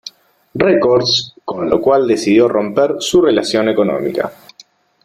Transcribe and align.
Records, 0.55 1.35
con 1.45 1.69
la 1.69 1.77
cual 1.77 2.07
decidió 2.07 2.47
romper 2.47 2.95
su 2.97 3.21
relación 3.21 3.69
económica. 3.69 4.31